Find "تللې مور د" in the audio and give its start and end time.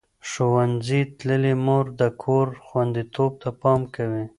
1.17-2.01